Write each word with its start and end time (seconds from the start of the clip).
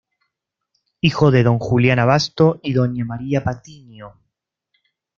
Hijo 0.99 1.29
de 1.29 1.43
Don 1.43 1.59
Julián 1.59 1.99
Abasto 1.99 2.59
y 2.63 2.73
Doña 2.73 3.05
María 3.05 3.43
Patiño. 3.43 4.15